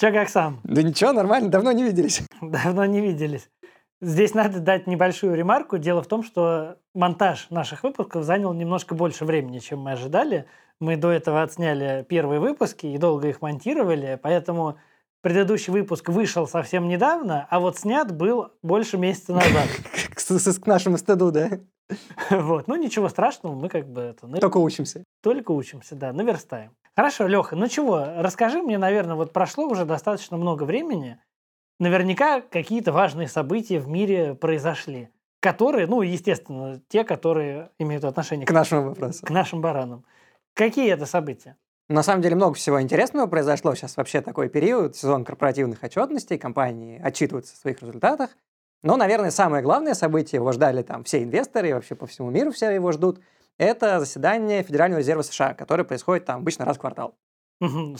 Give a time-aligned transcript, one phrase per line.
[0.00, 0.60] Че как сам?
[0.64, 2.22] Да ничего, нормально, давно не виделись.
[2.40, 3.50] Давно не виделись.
[4.00, 5.76] Здесь надо дать небольшую ремарку.
[5.76, 10.46] Дело в том, что монтаж наших выпусков занял немножко больше времени, чем мы ожидали.
[10.80, 14.78] Мы до этого отсняли первые выпуски и долго их монтировали, поэтому
[15.20, 19.68] предыдущий выпуск вышел совсем недавно, а вот снят был больше месяца назад.
[20.62, 21.50] К нашему стыду, да?
[22.30, 22.68] Вот.
[22.68, 24.26] Ну, ничего страшного, мы как бы это...
[24.40, 25.04] Только учимся.
[25.22, 26.70] Только учимся, да, наверстаем.
[26.96, 31.18] Хорошо, Леха, ну чего, расскажи мне, наверное, вот прошло уже достаточно много времени,
[31.78, 35.08] наверняка какие-то важные события в мире произошли,
[35.40, 39.24] которые, ну, естественно, те, которые имеют отношение к, к нашему вопросу.
[39.24, 40.04] К нашим баранам.
[40.54, 41.56] Какие это события?
[41.88, 43.74] На самом деле много всего интересного произошло.
[43.74, 48.30] Сейчас вообще такой период, сезон корпоративных отчетностей, компании отчитываются о своих результатах.
[48.82, 52.52] Но, наверное, самое главное событие, его ждали там все инвесторы, и вообще по всему миру
[52.52, 53.20] все его ждут,
[53.60, 57.14] это заседание Федерального резерва США, которое происходит там обычно раз в квартал.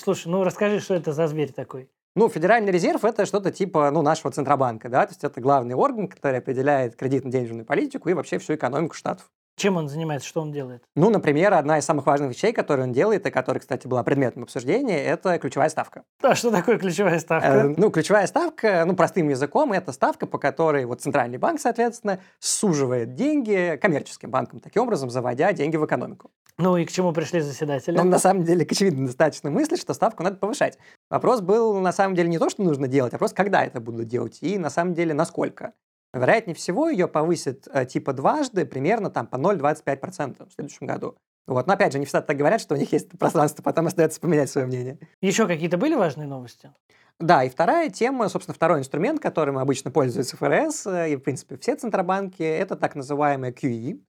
[0.02, 1.90] Слушай, ну расскажи, что это за зверь такой?
[2.16, 6.08] Ну, Федеральный резерв– это что-то типа ну, нашего Центробанка, да, то есть это главный орган,
[6.08, 9.30] который определяет кредитно-денежную политику и вообще всю экономику штатов.
[9.56, 10.82] Чем он занимается, что он делает?
[10.96, 14.44] Ну, например, одна из самых важных вещей, которую он делает, и которая, кстати, была предметом
[14.44, 16.02] обсуждения, это ключевая ставка.
[16.22, 17.46] А что такое ключевая ставка?
[17.46, 22.20] Э, ну, ключевая ставка, ну, простым языком, это ставка, по которой вот центральный банк, соответственно,
[22.38, 26.30] суживает деньги коммерческим банкам, таким образом заводя деньги в экономику.
[26.56, 27.96] Ну и к чему пришли заседатели?
[27.96, 30.78] Ну, на самом деле, к очевидной достаточно мысли, что ставку надо повышать.
[31.08, 34.08] Вопрос был, на самом деле, не то, что нужно делать, а просто когда это будут
[34.08, 35.72] делать и, на самом деле, насколько.
[36.12, 41.16] Вероятнее всего, ее повысят э, типа дважды, примерно там по 0,25% в следующем году.
[41.46, 41.66] Вот.
[41.66, 44.50] Но опять же, они всегда так говорят, что у них есть пространство, потом остается поменять
[44.50, 44.98] свое мнение.
[45.20, 46.72] Еще какие-то были важные новости?
[47.18, 51.56] Да, и вторая тема, собственно, второй инструмент, которым обычно пользуются ФРС, э, и, в принципе,
[51.58, 54.00] все центробанки, это так называемый QE,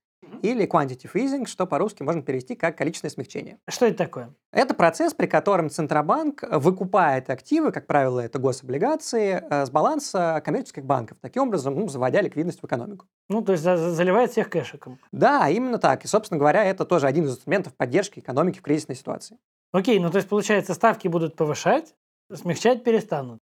[0.41, 3.59] или quantitative easing, что по-русски можно перевести как количественное смягчение.
[3.69, 4.33] Что это такое?
[4.51, 10.85] Это процесс, при котором Центробанк выкупает активы, как правило, это гособлигации, э, с баланса коммерческих
[10.85, 13.05] банков, таким образом ну, заводя ликвидность в экономику.
[13.29, 14.99] Ну, то есть заливает всех кэшиком.
[15.11, 16.03] Да, именно так.
[16.03, 19.37] И, собственно говоря, это тоже один из инструментов поддержки экономики в кризисной ситуации.
[19.71, 21.95] Окей, ну то есть, получается, ставки будут повышать,
[22.33, 23.39] смягчать перестанут.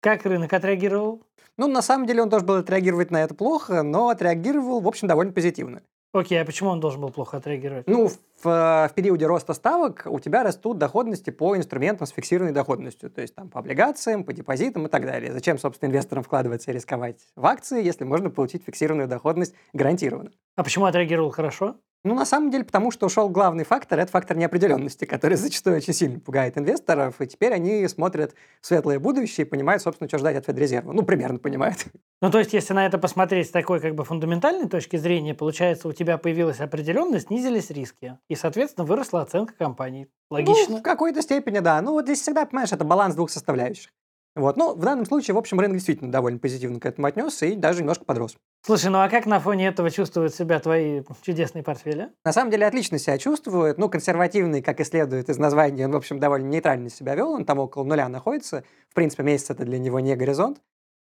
[0.00, 1.24] Как рынок отреагировал?
[1.56, 5.08] Ну, на самом деле он тоже был отреагировать на это плохо, но отреагировал, в общем,
[5.08, 5.82] довольно позитивно.
[6.12, 7.86] Окей, а почему он должен был плохо отреагировать?
[7.86, 13.10] Ну, в, в периоде роста ставок у тебя растут доходности по инструментам с фиксированной доходностью,
[13.10, 15.32] то есть там по облигациям, по депозитам и так далее.
[15.32, 20.30] Зачем, собственно, инвесторам вкладываться и рисковать в акции, если можно получить фиксированную доходность гарантированно?
[20.56, 21.76] А почему отреагировал хорошо?
[22.04, 25.92] Ну, на самом деле, потому что ушел главный фактор, это фактор неопределенности, который зачастую очень
[25.92, 30.36] сильно пугает инвесторов, и теперь они смотрят в светлое будущее и понимают, собственно, что ждать
[30.36, 30.92] от Федрезерва.
[30.92, 31.86] Ну, примерно понимают.
[32.20, 35.88] Ну, то есть, если на это посмотреть с такой как бы фундаментальной точки зрения, получается,
[35.88, 40.08] у тебя появилась определенность, снизились риски, и, соответственно, выросла оценка компании.
[40.30, 40.76] Логично?
[40.76, 41.80] Ну, в какой-то степени, да.
[41.80, 43.92] Ну, вот здесь всегда, понимаешь, это баланс двух составляющих.
[44.38, 44.56] Вот.
[44.56, 47.80] Ну, в данном случае, в общем, рынок действительно довольно позитивно к этому отнесся и даже
[47.80, 48.36] немножко подрос.
[48.64, 52.10] Слушай, ну а как на фоне этого чувствуют себя твои чудесные портфели?
[52.24, 53.78] На самом деле отлично себя чувствует.
[53.78, 57.32] Ну, консервативный, как и следует из названия, он, в общем, довольно нейтрально себя вел.
[57.32, 58.62] Он там около нуля находится.
[58.88, 60.60] В принципе, месяц это для него не горизонт.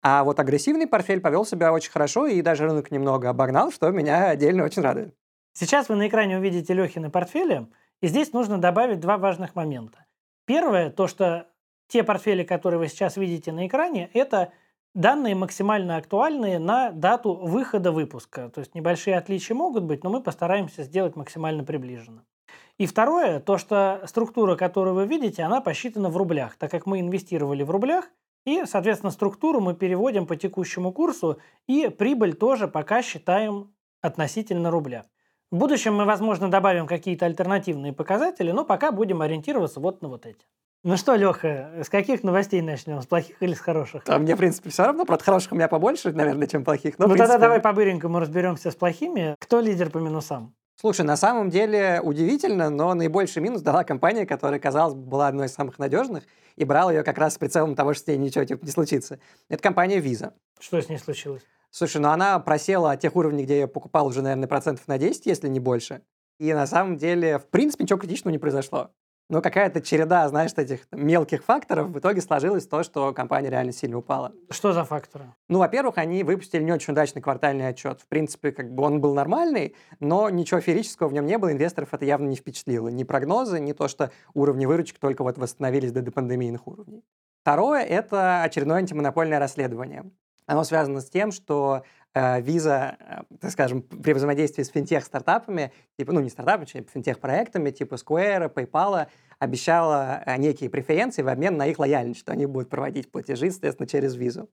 [0.01, 4.29] А вот агрессивный портфель повел себя очень хорошо, и даже рынок немного обогнал, что меня
[4.29, 5.13] отдельно очень радует.
[5.51, 7.67] Сейчас вы на экране увидите Лехины портфели,
[8.01, 10.05] и здесь нужно добавить два важных момента.
[10.45, 11.48] Первое, то, что
[11.89, 14.53] те портфели, которые вы сейчас видите на экране, это
[14.95, 18.49] данные максимально актуальные на дату выхода выпуска.
[18.49, 22.23] То есть небольшие отличия могут быть, но мы постараемся сделать максимально приближенно.
[22.77, 27.01] И второе, то, что структура, которую вы видите, она посчитана в рублях, так как мы
[27.01, 28.09] инвестировали в рублях,
[28.45, 35.05] и, соответственно, структуру мы переводим по текущему курсу, и прибыль тоже пока считаем относительно рубля.
[35.51, 40.25] В будущем мы, возможно, добавим какие-то альтернативные показатели, но пока будем ориентироваться вот на вот
[40.25, 40.45] эти.
[40.81, 43.01] Ну что, Леха, с каких новостей начнем?
[43.01, 44.03] С плохих или с хороших?
[44.07, 45.03] А мне, в принципе, все равно.
[45.03, 46.97] Правда, хороших у меня побольше, наверное, чем плохих.
[46.97, 47.33] Но, ну принципе...
[47.33, 49.35] тогда давай по-быренькому разберемся с плохими.
[49.39, 50.55] Кто лидер по минусам?
[50.79, 55.53] Слушай, на самом деле удивительно, но наибольший минус дала компания, которая, казалось, была одной из
[55.53, 56.23] самых надежных,
[56.55, 59.19] и брал ее как раз с прицелом того, что с ней ничего типа, не случится.
[59.49, 60.31] Это компания Visa.
[60.61, 61.41] Что с ней случилось?
[61.71, 65.25] Слушай, ну она просела от тех уровней, где я покупал уже, наверное, процентов на 10,
[65.25, 66.03] если не больше.
[66.39, 68.91] И на самом деле, в принципе, ничего критичного не произошло.
[69.29, 73.97] Но какая-то череда, знаешь, этих мелких факторов в итоге сложилось то, что компания реально сильно
[73.97, 74.33] упала.
[74.49, 75.25] Что за факторы?
[75.47, 78.01] Ну, во-первых, они выпустили не очень удачный квартальный отчет.
[78.01, 81.93] В принципе, как бы он был нормальный, но ничего феерического в нем не было, инвесторов
[81.93, 82.87] это явно не впечатлило.
[82.87, 87.03] Ни прогнозы, ни то, что уровни выручек только вот восстановились до допандемийных уровней.
[87.43, 90.11] Второе– это очередное антимонопольное расследование.
[90.49, 91.83] Оно связано с тем, что
[92.13, 97.71] э, Visa, э, так скажем, при взаимодействии с финтех-стартапами, типа, ну, не стартапами, а финтех-проектами,
[97.71, 99.07] типа Square, PayPal,
[99.39, 103.87] обещала э, некие преференции в обмен на их лояльность, что они будут проводить платежи, соответственно,
[103.87, 104.49] через визу.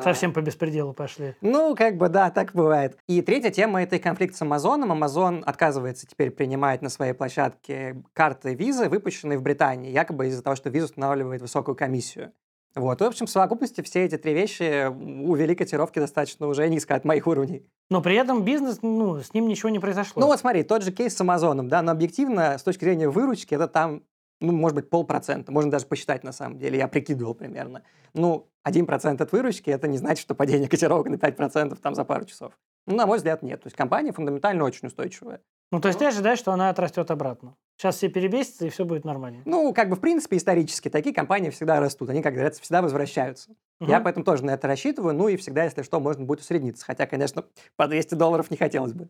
[0.00, 1.34] Совсем по беспределу пошли.
[1.42, 2.96] Ну, как бы, да, так бывает.
[3.08, 4.90] И третья тема– это конфликт с Амазоном.
[4.90, 10.56] Амазон отказывается теперь принимать на своей площадке карты визы, выпущенные в Британии, якобы из-за того,
[10.56, 12.32] что виза устанавливает высокую комиссию.
[12.74, 13.00] Вот.
[13.00, 17.04] И, в общем, в совокупности все эти три вещи увели котировки достаточно уже низко от
[17.04, 17.66] моих уровней.
[17.90, 20.20] Но при этом бизнес, ну, с ним ничего не произошло.
[20.20, 23.54] Ну вот смотри, тот же кейс с Амазоном, да, но объективно, с точки зрения выручки,
[23.54, 24.02] это там
[24.42, 25.52] ну, может быть, полпроцента.
[25.52, 26.78] Можно даже посчитать на самом деле.
[26.78, 27.82] Я прикидывал примерно.
[28.12, 32.04] Ну, один процент от выручки, это не значит, что падение котировок на 5% там за
[32.04, 32.52] пару часов.
[32.86, 33.62] Ну, на мой взгляд, нет.
[33.62, 35.40] То есть компания фундаментально очень устойчивая.
[35.70, 37.56] Ну, то есть ты ожидаешь, что она отрастет обратно.
[37.78, 39.42] Сейчас все перебесятся, и все будет нормально.
[39.44, 42.10] Ну, как бы, в принципе, исторически такие компании всегда растут.
[42.10, 43.52] Они, как говорится, всегда возвращаются.
[43.80, 43.90] Угу.
[43.90, 45.14] Я поэтому тоже на это рассчитываю.
[45.14, 46.84] Ну, и всегда, если что, можно будет усредниться.
[46.84, 47.44] Хотя, конечно,
[47.76, 49.08] по 200 долларов не хотелось бы.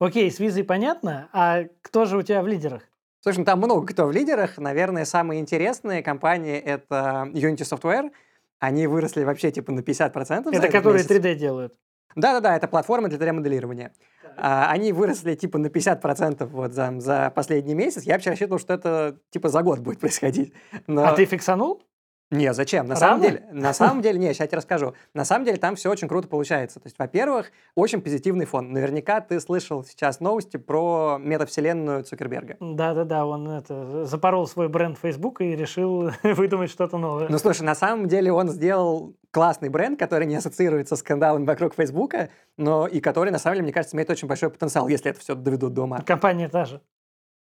[0.00, 1.28] Окей, с визой понятно.
[1.32, 2.82] А кто же у тебя в лидерах?
[3.22, 4.58] Слушай, ну там много кто в лидерах.
[4.58, 8.10] Наверное, самые интересные компании— это Unity Software.
[8.58, 10.48] Они выросли вообще типа на 50%.
[10.52, 11.10] Это которые месяц.
[11.10, 11.74] 3D делают?
[12.16, 13.92] Да-да-да, это платформа для 3D-моделирования.
[14.36, 18.02] А, они выросли типа на 50% вот за, за последний месяц.
[18.02, 20.52] Я вообще рассчитывал, что это типа за год будет происходить.
[20.86, 21.04] Но...
[21.04, 21.82] А ты фиксанул?
[22.32, 22.86] Не, зачем?
[22.86, 24.94] На самом деле, на самом деле, не, сейчас я тебе расскажу.
[25.14, 26.80] На самом деле там все очень круто получается.
[26.80, 28.72] То есть, во-первых, очень позитивный фон.
[28.72, 32.56] Наверняка ты слышал сейчас новости про метавселенную Цукерберга.
[32.58, 37.28] Да-да-да, он это, запорол свой бренд Facebook и решил выдумать что-то новое.
[37.28, 41.74] Ну, слушай, на самом деле он сделал классный бренд, который не ассоциируется с скандалами вокруг
[41.74, 45.20] Фейсбука, но и который, на самом деле, мне кажется, имеет очень большой потенциал, если это
[45.20, 46.00] все доведут до ума.
[46.00, 46.80] Компания та же.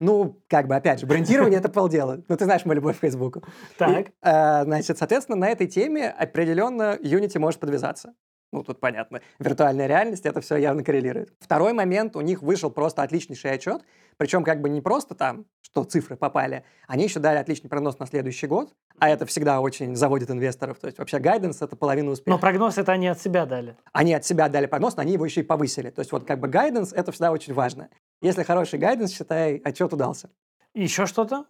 [0.04, 2.22] Ну, как бы, опять же, брендирование– это полдела.
[2.28, 3.42] Ну, ты знаешь мою любовь к Фейсбуку.
[3.78, 4.08] Так.
[4.22, 8.14] Э, значит, соответственно, на этой теме определенно Unity может подвязаться.
[8.52, 9.22] Ну, тут понятно.
[9.40, 11.34] Виртуальная реальность, это все явно коррелирует.
[11.40, 13.82] Второй момент, у них вышел просто отличнейший отчет,
[14.18, 18.06] причем как бы не просто там, что цифры попали, они еще дали отличный прогноз на
[18.06, 20.78] следующий год, а это всегда очень заводит инвесторов.
[20.80, 22.30] То есть вообще гайденс— это половина успеха.
[22.30, 23.76] Но прогноз это они от себя дали.
[23.92, 25.90] Они от себя дали прогноз, но они его еще и повысили.
[25.90, 27.90] То есть вот как бы гайденс— это всегда очень важно.
[28.24, 30.30] Если хороший гайденс, считай, отчет удался.
[30.74, 31.46] Еще что-то?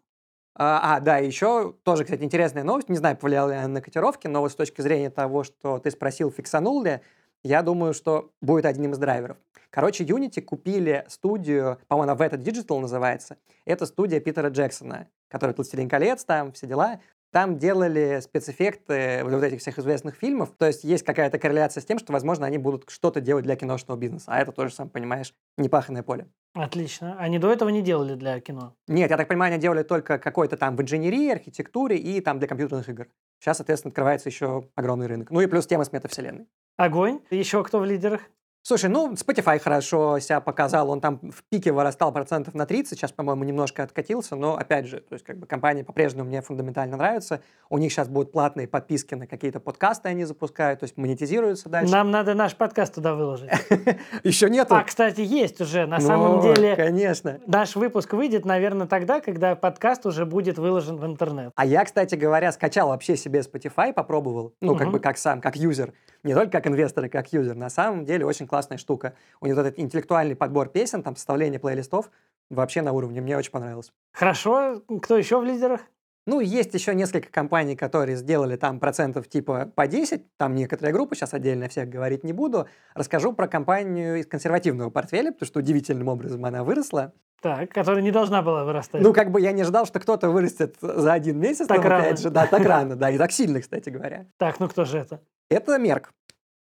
[0.55, 2.89] А, а, да, еще тоже, кстати, интересная новость.
[2.89, 5.91] Не знаю, повлияла ли она на котировки, но вот с точки зрения того, что ты
[5.91, 7.01] спросил, фиксанул ли,
[7.43, 9.37] я думаю, что будет одним из драйверов.
[9.69, 13.37] Короче, Unity купили студию, по-моему, она Veta Digital называется.
[13.65, 17.01] Это студия Питера Джексона, который «Пластилин колец», там все дела.
[17.33, 20.51] Там делали спецэффекты вот этих всех известных фильмов.
[20.55, 23.97] То есть есть какая-то корреляция с тем, что, возможно, они будут что-то делать для киношного
[23.97, 24.25] бизнеса.
[24.27, 26.27] А это тоже, сам понимаешь, непаханное поле.
[26.53, 27.17] Отлично.
[27.17, 28.75] Они до этого не делали для кино?
[28.87, 32.47] Нет, я так понимаю, они делали только какой-то там в инженерии, архитектуре и там для
[32.47, 33.07] компьютерных игр.
[33.39, 35.31] Сейчас, соответственно, открывается еще огромный рынок.
[35.31, 36.45] Ну и плюс тема с метавселенной.
[36.77, 37.19] Огонь.
[37.31, 38.21] Еще кто в лидерах?
[38.65, 43.11] Слушай, ну, Spotify хорошо себя показал, он там в пике вырастал процентов на 30, сейчас,
[43.11, 47.41] по-моему, немножко откатился, но, опять же, то есть, как бы, компания по-прежнему мне фундаментально нравится,
[47.69, 51.91] у них сейчас будут платные подписки на какие-то подкасты они запускают, то есть, монетизируются дальше.
[51.91, 53.49] Нам надо наш подкаст туда выложить.
[54.23, 54.75] Еще нету?
[54.75, 56.77] А, кстати, есть уже, на самом деле.
[56.77, 57.41] конечно.
[57.45, 61.51] Наш выпуск выйдет, наверное, тогда, когда подкаст уже будет выложен в интернет.
[61.55, 65.57] А я, кстати говоря, скачал вообще себе Spotify, попробовал, ну, как бы, как сам, как
[65.57, 65.91] юзер,
[66.23, 67.55] не только как инвестор, а как юзер.
[67.55, 69.15] На самом деле, очень классная штука.
[69.41, 72.09] У них этот интеллектуальный подбор песен, там составление плейлистов
[72.49, 73.21] вообще на уровне.
[73.21, 73.91] Мне очень понравилось.
[74.11, 74.81] Хорошо.
[75.01, 75.81] Кто еще в лидерах?
[76.25, 81.15] Ну, есть еще несколько компаний, которые сделали там процентов типа по 10, там некоторые группы,
[81.15, 82.67] сейчас отдельно всех говорить не буду.
[82.93, 87.13] Расскажу про компанию из консервативного портфеля, потому что удивительным образом она выросла.
[87.41, 89.01] Так, которая не должна была вырастать.
[89.01, 91.67] Ну, как бы я не ждал, что кто-то вырастет за один месяц.
[91.67, 92.05] Так рано.
[92.05, 94.27] Опять же, да, так рано, да, и так сильно, кстати говоря.
[94.37, 95.19] Так, ну кто же это?
[95.49, 96.13] Это Мерк.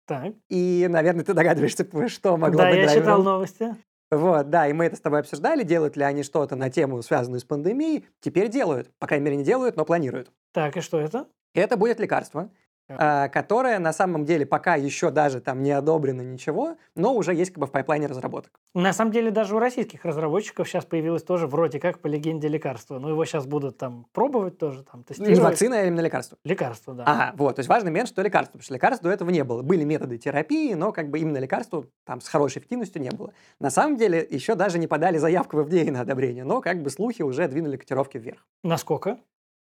[0.06, 0.34] Так.
[0.48, 3.02] И, наверное, ты догадываешься, что могло да, быть я драйвером.
[3.04, 3.76] читал новости.
[4.12, 7.40] Вот, да, и мы это с тобой обсуждали, делают ли они что-то на тему, связанную
[7.40, 8.04] с пандемией.
[8.20, 8.90] Теперь делают.
[8.98, 10.30] По крайней мере, не делают, но планируют.
[10.52, 11.28] Так, и что это?
[11.54, 12.50] Это будет лекарство.
[12.98, 17.52] А, которая на самом деле пока еще даже там не одобрена ничего, но уже есть
[17.52, 18.52] как бы в пайплайне разработок.
[18.74, 22.98] На самом деле даже у российских разработчиков сейчас появилось тоже вроде как по легенде лекарства.
[22.98, 25.36] Но его сейчас будут там пробовать тоже, там тестировать.
[25.36, 26.38] Не вакцина, а именно лекарство.
[26.44, 27.04] Лекарство, да.
[27.06, 27.56] Ага, вот.
[27.56, 29.62] То есть важный момент, что лекарство, потому что лекарств до этого не было.
[29.62, 33.32] Были методы терапии, но как бы именно лекарства там с хорошей эффективностью не было.
[33.60, 36.90] На самом деле еще даже не подали заявку в FDA на одобрение, но как бы
[36.90, 38.46] слухи уже двинули котировки вверх.
[38.62, 39.18] Насколько?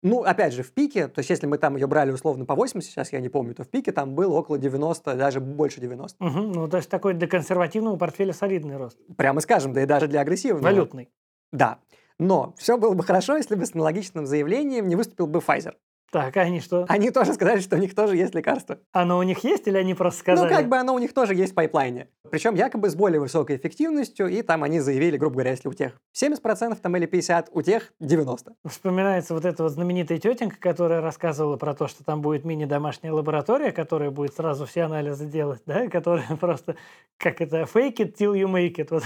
[0.05, 2.91] Ну, опять же, в пике, то есть если мы там ее брали условно по 80,
[2.91, 6.24] сейчас я не помню, то в пике там было около 90, даже больше 90.
[6.24, 9.00] Угу, ну, то есть такой для консервативного портфеля солидный рост.
[9.17, 10.63] Прямо скажем, да и даже для агрессивного.
[10.63, 11.09] Валютный.
[11.51, 11.79] Да.
[12.19, 15.74] Но все было бы хорошо, если бы с аналогичным заявлением не выступил бы Pfizer.
[16.12, 16.85] Так, а они что?
[16.88, 18.79] Они тоже сказали, что у них тоже есть лекарство.
[18.91, 20.50] Оно у них есть или они просто сказали?
[20.50, 22.07] Ну, как бы оно у них тоже есть в пайплайне.
[22.31, 26.00] Причем якобы с более высокой эффективностью, и там они заявили, грубо говоря, если у тех
[26.17, 28.53] 70% там или 50%, у тех 90%.
[28.67, 33.71] Вспоминается вот эта вот знаменитая тетенька, которая рассказывала про то, что там будет мини-домашняя лаборатория,
[33.71, 36.75] которая будет сразу все анализы делать, да, которая просто,
[37.17, 38.88] как это, fake it till you make it.
[38.89, 39.03] Вот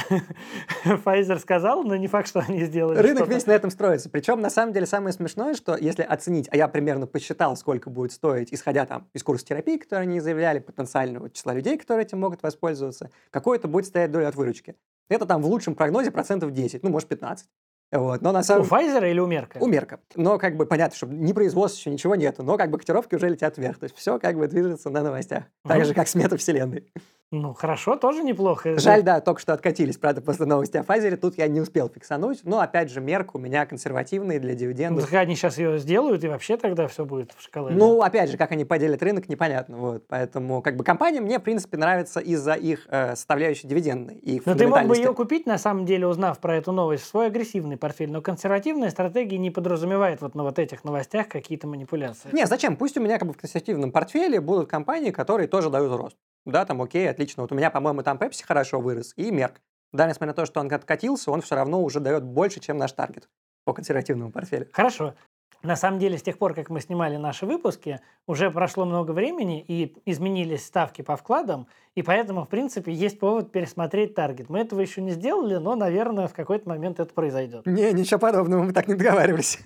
[1.05, 2.99] Pfizer сказал, но не факт, что они сделали.
[2.99, 4.09] Рынок весь на этом строится.
[4.09, 8.11] Причем, на самом деле, самое смешное, что если оценить, а я примерно посчитал, сколько будет
[8.11, 12.43] стоить, исходя там из курса терапии, который они заявляли, потенциального числа людей, которые этим могут
[12.43, 14.75] воспользоваться, какой это будет стоять доля от выручки.
[15.09, 17.47] Это там в лучшем прогнозе процентов 10, ну, может, 15.
[17.91, 18.21] Вот.
[18.21, 19.57] Но на У самом Pfizer или у Мерка?
[19.59, 19.99] У Мерка.
[20.15, 23.29] Но как бы понятно, что ни производства еще ничего нету, но как бы котировки уже
[23.29, 23.79] летят вверх.
[23.79, 25.45] То есть все как бы движется на новостях.
[25.63, 26.91] Так же, как с метавселенной.
[27.31, 28.79] Ну, хорошо, тоже неплохо.
[28.79, 31.15] Жаль, да, только что откатились, правда, после новости о Pfizer.
[31.15, 32.39] Тут я не успел фиксануть.
[32.43, 35.05] Но, опять же, Мерк у меня консервативный для Ну, дивидендов.
[35.05, 37.75] так они сейчас ее сделают, и вообще тогда все будет в шоколаде.
[37.77, 39.77] Ну, опять же, как они поделят рынок, непонятно.
[39.77, 40.07] Вот.
[40.07, 44.15] Поэтому, как бы, компания мне, в принципе, нравится из-за их э, составляющей дивидендной.
[44.15, 47.07] И Но ты мог бы ее купить, на самом деле, узнав про эту новость, в
[47.07, 48.11] свой агрессивный портфель.
[48.11, 52.29] Но консервативная стратегия не подразумевает вот на вот этих новостях какие-то манипуляции.
[52.31, 52.75] Не, зачем?
[52.75, 56.17] Пусть у меня как бы в консервативном портфеле будут компании, которые тоже дают рост.
[56.51, 57.43] Да, там окей, отлично.
[57.43, 59.61] Вот у меня, по-моему, там Pepsi хорошо вырос и Мерк.
[59.91, 62.91] Да, несмотря на то, что он откатился, он все равно уже дает больше, чем наш
[62.91, 63.27] таргет
[63.65, 64.67] по консервативному портфелю.
[64.71, 65.15] Хорошо.
[65.61, 69.61] На самом деле, с тех пор, как мы снимали наши выпуски, уже прошло много времени,
[69.67, 74.47] и изменились ставки по вкладам, и поэтому, в принципе, есть повод пересмотреть таргет.
[74.47, 77.65] Мы этого еще не сделали, но, наверное, в какой-то момент это произойдет.
[77.65, 79.59] Не, ничего подобного, мы так не договаривались.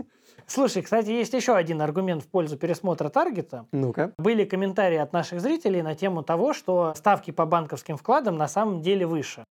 [0.47, 3.65] Слушай, кстати, есть еще один аргумент в пользу пересмотра таргета.
[3.71, 4.13] Ну-ка.
[4.17, 8.81] Были комментарии от наших зрителей на тему того, что ставки по банковским вкладам на самом
[8.81, 9.45] деле выше.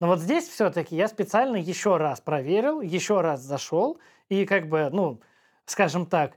[0.00, 3.98] Но вот здесь все-таки я специально еще раз проверил, еще раз зашел,
[4.28, 5.20] и как бы, ну,
[5.66, 6.32] скажем так,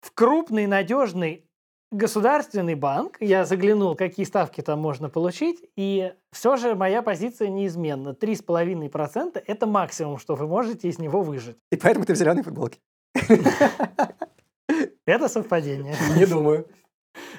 [0.00, 1.44] в крупный, надежный
[1.90, 8.10] государственный банк я заглянул, какие ставки там можно получить, и все же моя позиция неизменна.
[8.10, 11.56] 3,5%– это максимум, что вы можете из него выжить.
[11.70, 12.78] И поэтому ты в зеленой футболке.
[15.06, 15.96] Это совпадение.
[16.16, 16.68] Не думаю.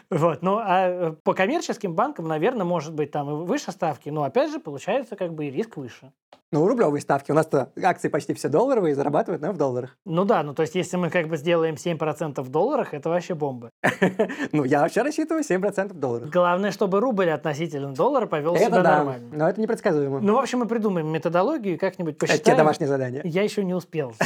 [0.09, 4.23] Вот, ну а э, по коммерческим банкам, наверное, может быть там и выше ставки, но
[4.23, 6.11] опять же получается как бы и риск выше.
[6.53, 7.31] Ну, рублевые ставки.
[7.31, 9.97] У нас-то акции почти все долларовые, зарабатывают, наверное, в долларах.
[10.03, 13.35] Ну да, ну то есть если мы как бы сделаем 7% в долларах, это вообще
[13.35, 13.69] бомба.
[14.51, 16.29] Ну, я вообще рассчитываю 7% долларов.
[16.29, 19.29] Главное, чтобы рубль относительно доллара повел Это себя нормально.
[19.31, 20.19] но это непредсказуемо.
[20.19, 22.57] Ну, в общем, мы придумаем методологию и как-нибудь это посчитаем.
[22.57, 23.21] домашнее задание.
[23.23, 24.13] Я еще не успел.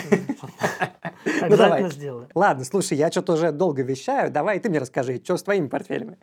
[1.26, 2.28] Ну, Обязательно сделаю.
[2.36, 4.32] Ладно, слушай, я что-то уже долго вещаю.
[4.32, 6.20] Давай ты мне расскажи, что с твоими портфелями?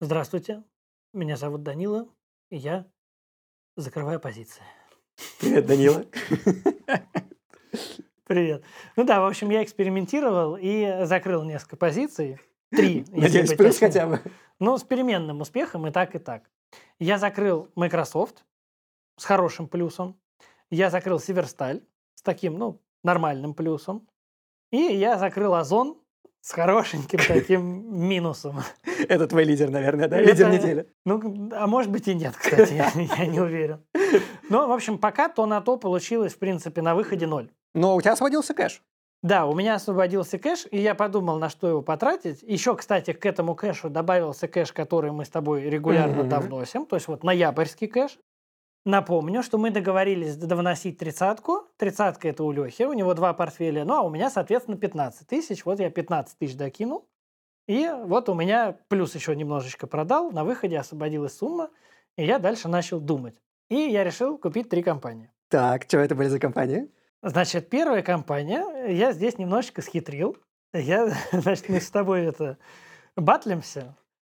[0.00, 0.62] Здравствуйте,
[1.12, 2.08] меня зовут Данила,
[2.50, 2.86] и я
[3.76, 4.62] закрываю позиции.
[5.40, 6.06] Привет, Данила.
[8.24, 8.64] Привет.
[8.94, 12.38] Ну да, в общем, я экспериментировал и закрыл несколько позиций.
[12.70, 14.20] Три, Надеюсь, быть плюс хотя бы.
[14.60, 16.48] Ну, с переменным успехом и так, и так.
[17.00, 18.44] Я закрыл Microsoft
[19.18, 20.16] с хорошим плюсом.
[20.70, 21.82] Я закрыл Северсталь
[22.14, 24.08] с таким, ну, нормальным плюсом.
[24.70, 26.01] И я закрыл Озон
[26.42, 28.60] с хорошеньким таким минусом.
[29.08, 30.18] Это твой лидер, наверное, да?
[30.18, 30.86] Это- Лидер недели.
[31.06, 33.82] Ну, а может быть и нет, кстати, я, я не уверен.
[34.50, 37.48] Но, в общем, пока то на то получилось, в принципе, на выходе ноль.
[37.74, 38.82] Но у тебя освободился кэш.
[39.22, 42.42] Да, у меня освободился кэш, и я подумал, на что его потратить.
[42.42, 46.28] Еще, кстати, к этому кэшу добавился кэш, который мы с тобой регулярно Мгм.
[46.28, 48.18] довносим, то есть вот ноябрьский кэш.
[48.84, 51.68] Напомню, что мы договорились довносить тридцатку.
[51.76, 55.64] Тридцатка это у Лехи, у него два портфеля, ну а у меня, соответственно, 15 тысяч.
[55.64, 57.08] Вот я 15 тысяч докинул.
[57.68, 61.70] И вот у меня плюс еще немножечко продал, на выходе освободилась сумма,
[62.16, 63.36] и я дальше начал думать.
[63.70, 65.30] И я решил купить три компании.
[65.48, 66.90] Так, что это были за компании?
[67.22, 70.36] Значит, первая компания, я здесь немножечко схитрил.
[70.72, 72.58] Я, значит, мы с тобой это
[73.16, 73.94] батлимся.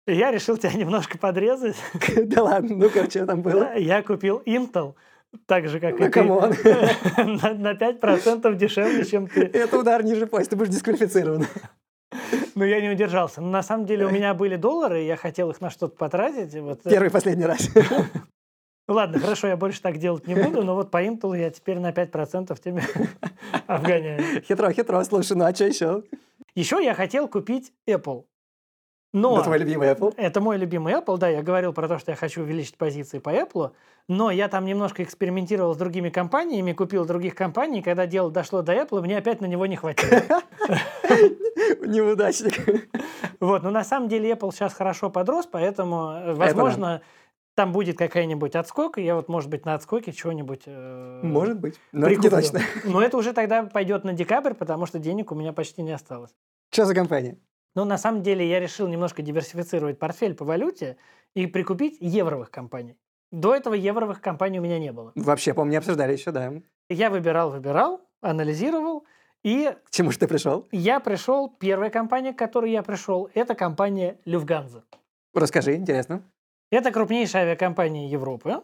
[0.06, 1.76] Я решил тебя немножко подрезать.
[2.26, 3.76] Да ладно, ну-ка, что там было?
[3.76, 4.94] Я купил Intel,
[5.46, 6.22] так же, как Ну, и ты,
[7.24, 9.42] на на 5% дешевле, чем ты.
[9.42, 11.46] Это удар ниже пояса, ты будешь дисквалифицирован.
[12.54, 13.40] Но я не удержался.
[13.40, 16.54] Но на самом деле у меня были доллары, и я хотел их на что-то потратить.
[16.54, 16.80] Вот.
[16.84, 17.70] э, Первый и последний раз.
[18.88, 21.78] Ну Ладно, хорошо, я больше так делать не буду, но вот по Intel я теперь
[21.78, 22.82] на 5% тебе
[23.66, 24.42] обгоняю.
[24.42, 26.02] Хитро, хитро, слушай, ну а что еще?
[26.54, 28.24] Еще я хотел купить Apple.
[29.12, 29.34] Но...
[29.34, 30.14] Это твой любимый Apple?
[30.16, 33.28] Это мой любимый Apple, да, я говорил про то, что я хочу увеличить позиции по
[33.28, 33.72] Apple,
[34.08, 38.62] но я там немножко экспериментировал с другими компаниями, купил других компаний, и когда дело дошло
[38.62, 40.22] до Apple, мне опять на него не хватило.
[41.86, 42.88] Неудачник.
[43.38, 47.02] Вот, но на самом деле Apple сейчас хорошо подрос, поэтому, э, возможно,
[47.54, 51.78] там будет какая-нибудь отскок, и я вот, может быть, на отскоке чего-нибудь э, Может быть,
[51.92, 52.60] но это не точно.
[52.84, 56.30] Но это уже тогда пойдет на декабрь, потому что денег у меня почти не осталось.
[56.70, 57.36] Что за компания?
[57.74, 60.96] Но на самом деле я решил немножко диверсифицировать портфель по валюте
[61.34, 62.98] и прикупить евровых компаний.
[63.30, 65.12] До этого евровых компаний у меня не было.
[65.14, 66.52] Вообще, помню, не обсуждали еще, да.
[66.90, 69.06] Я выбирал, выбирал, анализировал,
[69.42, 70.68] и К чему же ты пришел?
[70.70, 74.84] я пришел, первая компания, к которой я пришел, это компания Люфганза.
[75.34, 76.22] Расскажи, интересно.
[76.70, 78.62] Это крупнейшая авиакомпания Европы.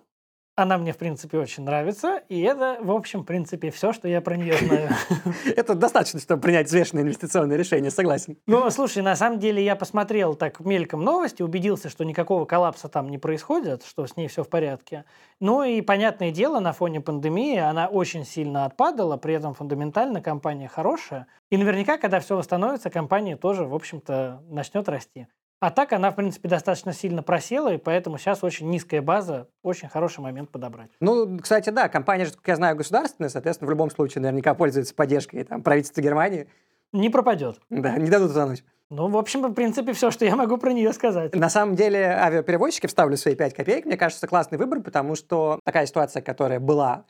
[0.58, 2.20] Она мне, в принципе, очень нравится.
[2.28, 4.88] И это, в общем, в принципе, все, что я про нее знаю.
[5.56, 8.36] Это достаточно, чтобы принять взвешенное инвестиционное решение, согласен.
[8.46, 13.08] Ну, слушай, на самом деле я посмотрел так мельком новости, убедился, что никакого коллапса там
[13.08, 15.04] не происходит, что с ней все в порядке.
[15.38, 20.66] Ну и, понятное дело, на фоне пандемии она очень сильно отпадала, при этом фундаментально компания
[20.66, 21.28] хорошая.
[21.50, 25.28] И наверняка, когда все восстановится, компания тоже, в общем-то, начнет расти.
[25.60, 29.88] А так она, в принципе, достаточно сильно просела, и поэтому сейчас очень низкая база, очень
[29.88, 30.90] хороший момент подобрать.
[31.00, 34.94] Ну, кстати, да, компания же, как я знаю, государственная, соответственно, в любом случае наверняка пользуется
[34.94, 36.48] поддержкой там, правительства Германии.
[36.92, 37.60] Не пропадет.
[37.70, 38.64] Да, не дадут утонуть.
[38.90, 41.34] Ну, в общем, в принципе, все, что я могу про нее сказать.
[41.34, 45.86] На самом деле, авиаперевозчики, вставлю свои 5 копеек, мне кажется, классный выбор, потому что такая
[45.86, 47.04] ситуация, которая была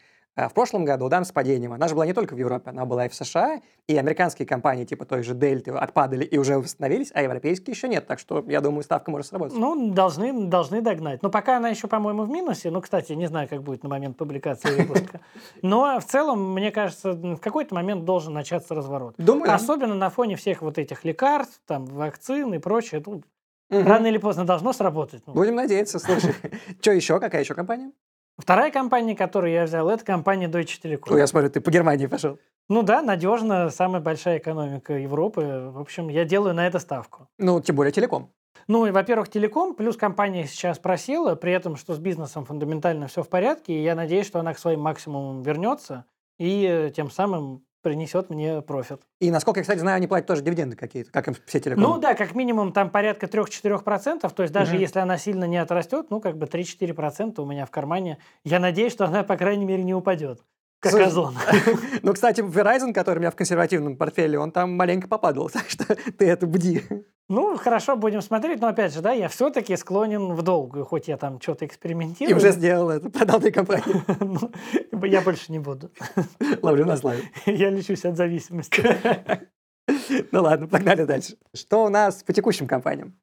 [0.46, 3.06] в прошлом году, да, с падением, она же была не только в Европе, она была
[3.06, 7.22] и в США, и американские компании типа той же Дельты отпадали и уже восстановились, а
[7.22, 9.58] европейские еще нет, так что, я думаю, ставка может сработать.
[9.58, 11.22] Ну, должны, должны догнать.
[11.22, 12.70] Но пока она еще, по-моему, в минусе.
[12.70, 15.20] Ну, кстати, не знаю, как будет на момент публикации выпуска.
[15.62, 19.14] Но в целом, мне кажется, в какой-то момент должен начаться разворот.
[19.18, 19.52] Думаю.
[19.52, 23.02] Особенно на фоне всех вот этих лекарств, там, вакцин и прочее.
[23.70, 23.86] Мгм.
[23.86, 25.22] Рано или поздно должно сработать.
[25.26, 26.34] Ну, Будем надеяться, слушай.
[26.80, 27.20] Что еще?
[27.20, 27.92] Какая еще компания?
[28.38, 31.12] Вторая компания, которую я взял, это компания Deutsche Telekom.
[31.12, 32.38] Ой, я смотрю, ты по Германии пошел.
[32.68, 35.70] Ну да, надежно, самая большая экономика Европы.
[35.72, 37.28] В общем, я делаю на это ставку.
[37.38, 38.30] Ну, тем более телеком.
[38.68, 43.22] Ну и, во-первых, телеком, плюс компания сейчас просела, при этом, что с бизнесом фундаментально все
[43.22, 46.04] в порядке, и я надеюсь, что она к своим максимумам вернется
[46.38, 49.00] и э, тем самым принесет мне профит.
[49.20, 51.86] И, насколько я, кстати, знаю, они платят тоже дивиденды какие-то, как и все телекомы.
[51.86, 54.80] Ну да, как минимум там порядка 3-4%, то есть даже Мгм.
[54.80, 58.18] если она сильно не отрастет, ну как бы 3-4% у меня в кармане.
[58.44, 60.42] Я надеюсь, что она, по крайней мере, не упадет.
[60.80, 61.34] Как Слушай, озон.
[62.02, 65.84] Ну, кстати, Verizon, который у меня в консервативном портфеле, он там маленько попадал, так что
[66.16, 66.82] ты это бди.
[67.28, 71.16] Ну, хорошо, будем смотреть, но опять же, да, я все-таки склонен в долгую, хоть я
[71.16, 72.36] там что-то И экспериментирую.
[72.36, 74.02] уже сделал это, продал мне компанию.
[74.92, 75.90] Ну, Я больше не буду.
[76.62, 77.22] Ловлю на славе.
[77.46, 78.82] Я лечусь от зависимости.
[80.32, 81.36] Ну ладно, погнали дальше.
[81.54, 83.14] Что у нас по текущим компаниям?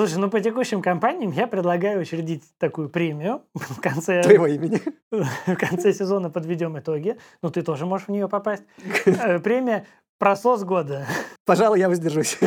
[0.00, 4.80] Слушай, ну по текущим компаниям я предлагаю учредить такую премию в конце, Твоего имени.
[5.10, 7.18] в конце сезона подведем итоги.
[7.42, 8.62] Ну ты тоже можешь в нее попасть.
[9.04, 9.84] Э, Премия
[10.18, 11.04] «Просос года».
[11.44, 12.38] Пожалуй, я воздержусь.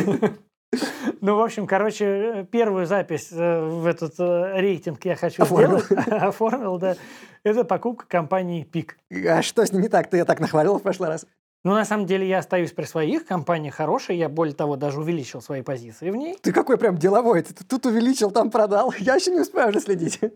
[1.20, 5.78] Ну, в общем, короче, э, первую запись э, в этот рейтинг я хочу Оформил.
[5.78, 6.08] сделать.
[6.08, 6.96] Оформил, да.
[7.44, 8.98] Это покупка компании «Пик».
[9.28, 10.10] А что с ним не так?
[10.10, 11.24] Ты ее так нахвалил в прошлый раз.
[11.64, 13.24] Ну, на самом деле, я остаюсь при своих.
[13.26, 14.18] Компания хорошая.
[14.18, 16.36] Я, более того, даже увеличил свои позиции в ней.
[16.42, 17.40] Ты какой прям деловой.
[17.40, 18.92] Ты тут увеличил, там продал.
[18.98, 20.20] Я еще не успеваю уже следить.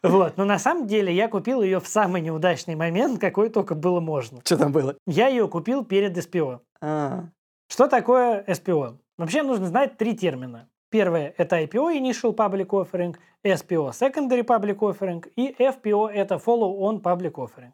[0.00, 0.36] Вот.
[0.36, 4.40] Но на самом деле я купил ее в самый неудачный момент, какой только было можно.
[4.44, 4.94] Что там было?
[5.08, 6.60] Я ее купил перед SPO.
[6.80, 7.24] А,
[7.68, 8.98] Что такое SPO?
[9.16, 10.68] Вообще нужно знать три термина.
[10.90, 17.32] Первое– это IPO, Initial Public Offering, SPO– Secondary Public Offering и FPO– это Follow-on Public
[17.32, 17.72] Offering.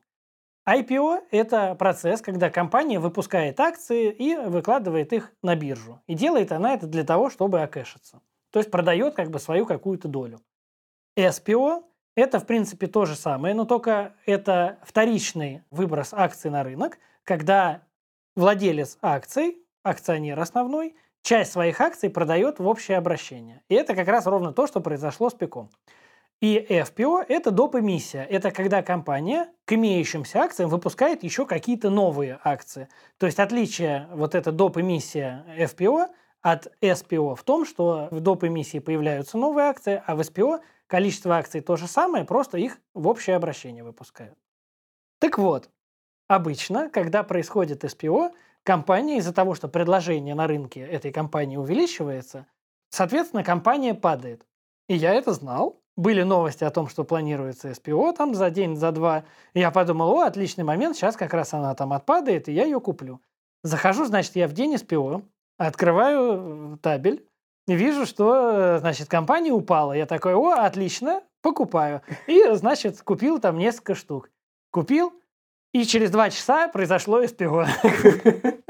[0.66, 6.00] IPO– это процесс, когда компания выпускает акции и выкладывает их на биржу.
[6.07, 8.22] И делает она это для того, чтобы окэшиться.
[8.50, 10.40] То есть продает как бы свою какую-то долю.
[11.18, 11.85] SPO–
[12.16, 17.83] это, в принципе, то же самое, но только это вторичный выброс акций на рынок, когда
[18.35, 23.62] владелец акций, акционер основной, часть своих акций продает в общее обращение.
[23.68, 25.70] И это как раз ровно то, что произошло с ПИКом.
[26.45, 27.75] И FPO– это доп.
[27.75, 28.23] эмиссия.
[28.23, 32.91] Это когда компания к имеющимся акциям выпускает еще какие-то новые акции.
[33.17, 34.77] То есть отличие вот эта доп.
[34.77, 36.07] эмиссия FPO
[36.43, 38.45] от SPO в том, что в доп.
[38.45, 43.09] эмиссии появляются новые акции, а в SPO количество акций то же самое, просто их в
[43.09, 44.37] общее обращение выпускают.
[45.21, 45.71] Так вот,
[46.29, 48.33] обычно, когда происходит SPO,
[48.65, 52.47] компания из-за того, что предложение на рынке этой компании увеличивается,
[52.91, 54.45] соответственно, компания падает.
[54.89, 55.81] И я это знал.
[55.97, 59.25] Были новости о том, что планируется SPO там за день, за два.
[59.55, 63.21] Я подумал, о, отличный момент, сейчас как раз она там отпадает, и я ее куплю.
[63.63, 65.23] Захожу, значит, я в день SPO,
[65.57, 67.25] открываю э, табель,
[67.69, 69.93] вижу, что, э, значит, компания упала.
[69.93, 72.03] Я такой, о, отлично, покупаю.
[72.27, 74.31] И, значит, купил там несколько штук.
[74.73, 75.13] Купил,
[75.73, 77.67] и через два часа произошло SPO.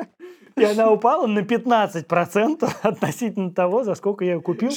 [0.57, 4.71] И она упала на 15% относительно того, за сколько я ее купил.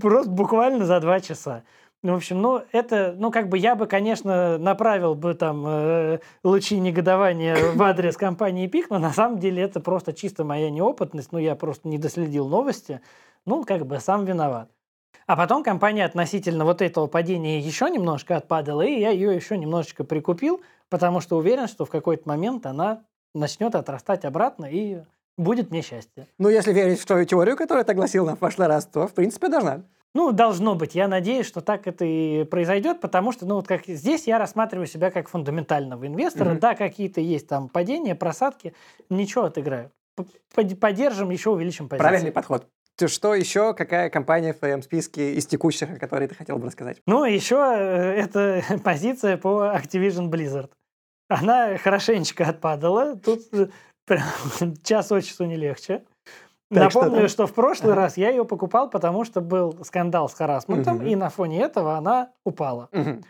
[0.00, 1.64] Просто буквально за два часа.
[2.02, 6.20] Ну, в общем, ну, это, ну, как бы я бы, конечно, направил бы там э,
[6.42, 11.30] лучи негодования в адрес компании Пик, но на самом деле это просто чисто моя неопытность,
[11.32, 13.02] ну, я просто не доследил новости,
[13.44, 14.70] ну, как бы сам виноват.
[15.26, 20.02] А потом компания относительно вот этого падения еще немножко отпадала, и я ее еще немножечко
[20.02, 25.02] прикупил, потому что уверен, что в какой-то момент она начнет отрастать обратно и
[25.36, 26.26] будет мне счастье.
[26.38, 29.14] Ну, если верить в твою теорию, которую ты огласил нам в прошлый раз, то, в
[29.14, 29.82] принципе, должна.
[30.12, 30.94] Ну, должно быть.
[30.94, 34.86] Я надеюсь, что так это и произойдет, потому что, ну, вот как здесь я рассматриваю
[34.86, 36.50] себя как фундаментального инвестора.
[36.50, 36.60] Mm-hmm.
[36.60, 38.74] Да, какие-то есть там падения, просадки,
[39.08, 39.92] ничего отыграю.
[40.54, 42.02] Поддержим, еще увеличим позиции.
[42.02, 42.66] Правильный подход.
[43.06, 46.98] Что еще, какая компания в твоем списке из текущих, о которой ты хотел бы рассказать?
[47.06, 50.70] Ну, еще э, это позиция по Activision Blizzard.
[51.30, 53.16] Она хорошенечко отпадала.
[53.16, 53.42] Тут
[54.04, 54.24] прям
[54.82, 56.04] час от часу не легче.
[56.72, 58.02] Так, Напомню, что, что в прошлый ага.
[58.02, 61.04] раз я ее покупал, потому что был скандал с харасментом, угу.
[61.04, 62.88] и на фоне этого она упала.
[62.92, 63.22] Угу.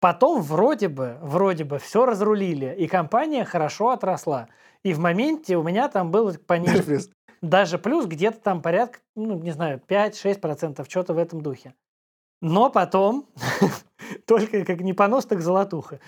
[0.00, 4.48] Потом вроде бы, вроде бы все разрулили, и компания хорошо отросла.
[4.84, 6.84] И в моменте у меня там был понижен...
[6.84, 7.10] Плюс.
[7.40, 11.74] Даже плюс где-то там порядка, ну, не знаю, 5-6%, что-то в этом духе.
[12.40, 13.26] Но потом,
[14.26, 16.00] только как не понос, так золотуха,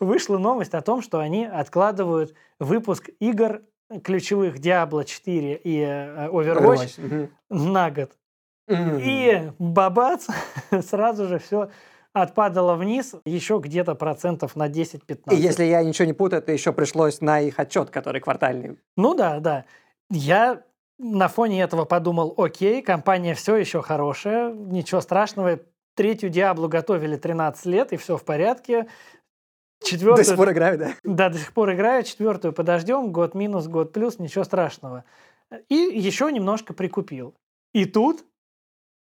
[0.00, 3.62] вышла новость о том, что они откладывают выпуск игр
[4.02, 7.30] ключевых Diablo 4 и э, Overwatch, Overwatch.
[7.48, 8.10] на год.
[8.68, 9.00] Mm-hmm.
[9.02, 10.26] И бабац,
[10.82, 11.70] сразу же все
[12.12, 15.32] отпадало вниз еще где-то процентов на 10-15.
[15.32, 18.78] И если я ничего не путаю, то еще пришлось на их отчет, который квартальный.
[18.96, 19.64] Ну да, да.
[20.10, 20.62] Я
[20.98, 25.60] на фоне этого подумал, окей, компания все еще хорошая, ничего страшного,
[25.98, 28.86] третью Диаблу готовили 13 лет, и все в порядке.
[29.82, 30.16] Четвертую...
[30.16, 30.94] До сих пор играю, да?
[31.02, 32.04] Да, до сих пор играю.
[32.04, 35.04] Четвертую подождем, год минус, год плюс, ничего страшного.
[35.68, 37.34] И еще немножко прикупил.
[37.74, 38.24] И тут...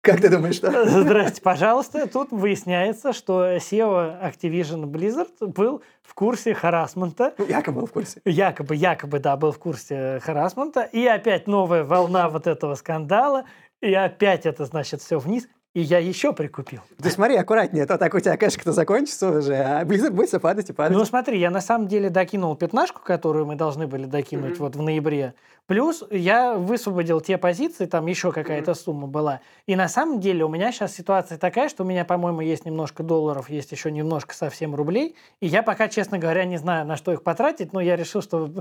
[0.02, 0.86] Как ты думаешь, что?
[1.04, 2.06] Здрасте, пожалуйста.
[2.08, 7.34] Тут выясняется, что SEO Activision Blizzard был в курсе харасмента.
[7.38, 8.22] Ну, якобы был в курсе.
[8.26, 10.82] Якобы, якобы, да, был в курсе харасмента.
[10.82, 13.46] И опять новая волна вот этого скандала.
[13.82, 16.82] И опять это, значит, все вниз и я еще прикупил.
[17.02, 20.40] Ты смотри, аккуратнее, а то так у тебя кэшка-то закончится уже, а Blizzard будет все
[20.40, 20.96] падать и падать.
[20.96, 24.60] Ну смотри, я на самом деле докинул пятнашку, которую мы должны были докинуть mm-hmm.
[24.60, 25.34] вот в ноябре.
[25.66, 28.84] Плюс я высвободил те позиции, там еще какая-то mm-hmm.
[28.84, 29.40] сумма была.
[29.66, 33.02] И на самом деле у меня сейчас ситуация такая, что у меня, по-моему, есть немножко
[33.02, 35.16] долларов, есть еще немножко совсем рублей.
[35.40, 38.52] И я пока, честно говоря, не знаю, на что их потратить, но я решил, что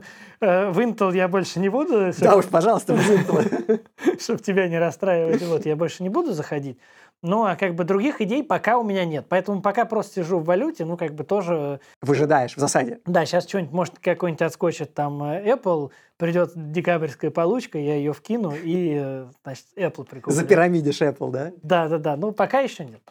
[0.41, 2.13] э, в Intel я больше не буду.
[2.21, 3.85] Да уж, пожалуйста, в Intel.
[4.21, 6.79] Чтобы тебя не расстраивать, вот, я больше не буду заходить.
[7.23, 9.27] Ну, а как бы других идей пока у меня нет.
[9.29, 11.81] Поэтому пока просто сижу в валюте, ну, как бы тоже...
[12.01, 13.01] Выжидаешь в засаде.
[13.07, 18.53] Да, сейчас что-нибудь, может, какой-нибудь отскочит там э, Apple, придет декабрьская получка, я ее вкину
[18.53, 20.35] и, э, значит, Apple прикуплю.
[20.35, 21.53] За пирамидишь Apple, да?
[21.63, 22.17] Да, да, да.
[22.17, 23.03] Ну, пока еще нет.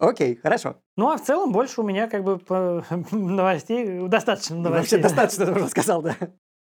[0.00, 0.78] Окей, хорошо.
[0.96, 2.40] Ну, а в целом больше у меня как бы
[3.12, 4.98] новостей, достаточно новостей.
[4.98, 6.16] Вообще достаточно, ты уже сказал, да.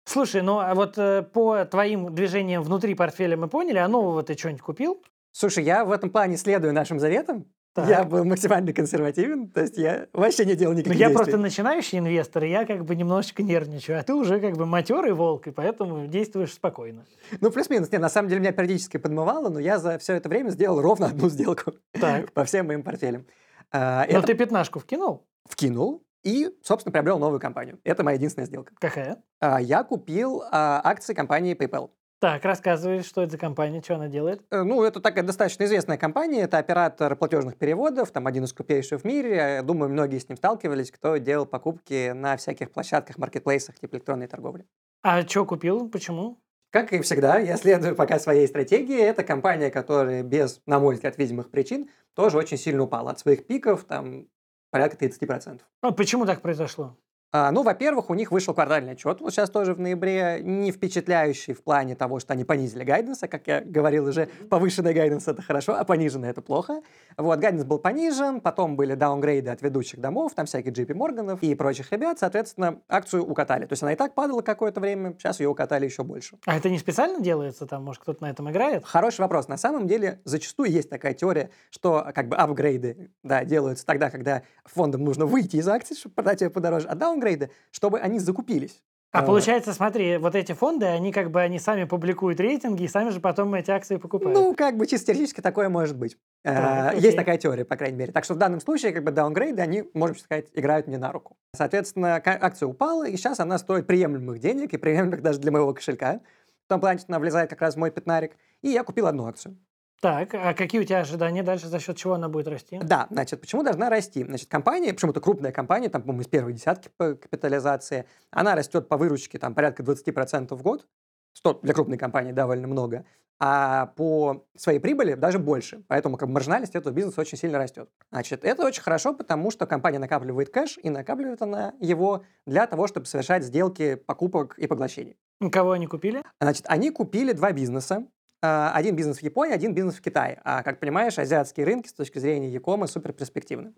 [0.07, 4.37] Слушай, ну а вот э, по твоим движениям внутри портфеля мы поняли, а нового ты
[4.37, 5.03] что-нибудь купил?
[5.37, 7.47] Слушай, я в этом плане следую нашим заветам.
[7.75, 7.89] Так.
[7.89, 11.25] Я был максимально консервативен, то есть я вообще не делал никаких Но ну, я действий.
[11.25, 15.13] просто начинающий инвестор, и я как бы немножечко нервничаю, а ты уже как бы матерый
[15.13, 17.05] волк, и поэтому действуешь спокойно.
[17.41, 17.91] Ну, плюс-минус.
[17.91, 21.07] Нет, на самом деле меня периодически подмывало, но я за все это время сделал ровно
[21.07, 22.33] одну сделку так.
[22.33, 23.27] по всем моим портфелям.
[23.73, 24.29] А, но это...
[24.29, 25.27] ты пятнашку вкинул?
[25.49, 26.05] Вкинул.
[26.23, 27.81] И, собственно, приобрел новую компанию.
[27.83, 28.73] Это моя единственная сделка.
[28.79, 29.21] Какая?
[29.41, 31.91] А, я купил а, акции компании PayPal.
[32.21, 34.43] Так, рассказывай, что это за компания, что она делает?
[34.51, 39.03] Э, ну, это такая достаточно известная компания, это оператор платежных переводов, там один из крупнейших
[39.03, 39.37] в мире.
[39.37, 44.27] Я думаю, многие с ним сталкивались, кто делал покупки на всяких площадках, маркетплейсах, типа электронной
[44.27, 44.65] торговли.
[45.03, 45.89] А что купил?
[45.91, 46.39] Почему?
[46.71, 48.99] Как и всегда, я следую пока своей стратегии.
[48.99, 53.47] Это компания, которая без, на мой взгляд, видимых причин тоже очень сильно упала от своих
[53.47, 54.27] пиков, там
[54.71, 55.61] порядка 30%.
[55.83, 56.97] А почему так произошло?
[57.37, 61.53] А, ну, во-первых, у них вышел квартальный отчет, вот сейчас тоже в ноябре, не впечатляющий
[61.53, 65.75] в плане того, что они понизили гайденса, как я говорил уже, повышенный гайденс это хорошо,
[65.77, 66.81] а пониженный это плохо.
[67.17, 71.57] Вот, гайденс был понижен, потом были даунгрейды от ведущих домов, там всяких JP Морганов и
[71.57, 73.67] прочих ребят, соответственно, акцию укатали.
[73.67, 76.39] То есть она и так падала какое-то время, сейчас ее укатали еще больше.
[76.47, 78.85] А это не специально делается, там, может, кто-то на этом играет?
[78.85, 79.49] Хороший вопрос.
[79.49, 84.43] На самом деле, зачастую есть такая теория, что как бы апгрейды, да, делаются тогда, когда
[84.65, 88.83] фондам нужно выйти из акций, чтобы продать ее подороже, а даунгрейды апгрейды, чтобы они закупились.
[89.13, 92.89] А э, получается, смотри, вот эти фонды, они как бы они сами публикуют рейтинги и
[92.89, 94.37] сами же потом эти акции покупают.
[94.37, 96.17] Ну, как бы чисто теоретически такое может быть.
[96.43, 98.13] Так, Есть такая теория, по крайней мере.
[98.13, 101.37] Так что в данном случае, как бы даунгрейды, они, можно сказать, играют мне на руку.
[101.55, 106.21] Соответственно, акция упала, и сейчас она стоит приемлемых денег, и приемлемых даже для моего кошелька.
[106.67, 108.37] В том плане, что она влезает как раз в мой пятнарик.
[108.63, 109.57] И я купил одну акцию.
[110.05, 112.79] Так, а какие у тебя ожидания дальше, за счет чего она будет расти?
[112.83, 114.23] Да, значит, почему должна расти?
[114.23, 118.99] Значит, компания, почему-то крупная компания, там, по-моему, из первой десятки по капитализации, она растет по
[118.99, 120.87] выручке там порядка 20% в год,
[121.33, 123.07] что для крупной компании довольно много,
[123.41, 125.83] а по своей прибыли даже больше.
[125.89, 127.89] Поэтому как бы, маржинальность этого бизнеса очень сильно растет.
[128.13, 132.89] Значит, это очень хорошо, потому что компания накапливает кэш, и накапливает она его для того,
[132.89, 135.17] чтобы совершать сделки покупок и поглощений.
[135.51, 136.23] Кого они купили?
[136.43, 138.07] Значит, они купили два бизнеса.
[138.47, 140.39] А, один бизнес в Японии, один бизнес в Китае.
[140.45, 143.73] А, как понимаешь, азиатские рынки с точки зрения Якома супер перспективны.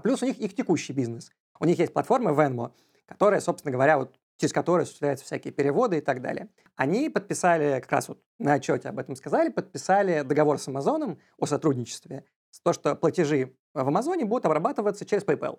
[0.00, 1.32] Плюс у них их текущий бизнес.
[1.58, 2.70] У них есть платформа Venmo,
[3.06, 6.48] которая, собственно говоря, вот через которую осуществляются всякие переводы и так далее.
[6.76, 11.46] Они подписали, как раз вот на отчете об этом сказали, подписали договор с Амазоном о
[11.46, 12.24] сотрудничестве,
[12.62, 15.58] то, что платежи в Амазоне будут обрабатываться через PayPal.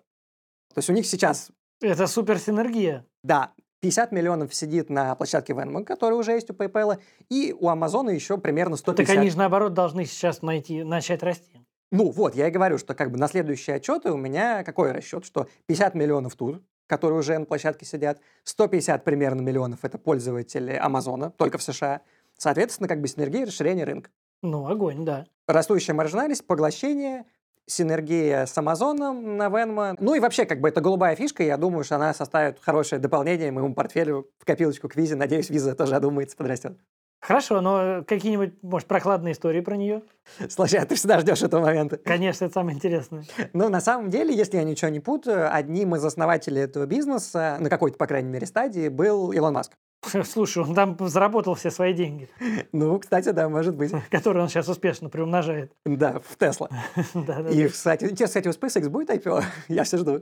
[0.72, 1.50] То есть у них сейчас...
[1.82, 3.04] Это супер синергия.
[3.22, 8.10] Да, 50 миллионов сидит на площадке Venmo, которая уже есть у PayPal, и у Амазона
[8.10, 9.06] еще примерно 150.
[9.06, 11.60] Так они же, наоборот, должны сейчас найти, начать расти.
[11.90, 15.24] Ну вот, я и говорю, что как бы на следующие отчеты у меня какой расчет,
[15.24, 21.30] что 50 миллионов тут, которые уже на площадке сидят, 150 примерно миллионов это пользователи Амазона,
[21.30, 22.02] только в США.
[22.36, 24.10] Соответственно, как бы синергия расширение рынка.
[24.42, 25.26] Ну, огонь, да.
[25.46, 27.24] Растущая маржинальность, поглощение,
[27.68, 29.96] синергия с Амазоном на Venmo.
[30.00, 33.52] Ну и вообще, как бы это голубая фишка, я думаю, что она составит хорошее дополнение
[33.52, 35.14] моему портфелю в копилочку к визе.
[35.14, 36.78] Надеюсь, виза тоже одумается, подрастет.
[37.20, 40.02] Хорошо, но какие-нибудь, может, прохладные истории про нее?
[40.48, 41.96] Слушай, а ты всегда ждешь этого момента.
[41.96, 43.24] Конечно, это самое интересное.
[43.52, 47.68] Ну, на самом деле, если я ничего не путаю, одним из основателей этого бизнеса, на
[47.68, 49.72] какой-то, по крайней мере, стадии, был Илон Маск.
[50.24, 52.28] Слушай, он там заработал все свои деньги.
[52.72, 53.92] Ну, кстати, да, может быть.
[54.10, 55.72] Которые он сейчас успешно приумножает.
[55.84, 56.68] Да, в Тесла.
[57.50, 59.42] И, кстати, у SpaceX будет IPO?
[59.68, 60.20] Я все жду.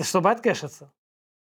[0.00, 0.90] Чтобы откэшиться.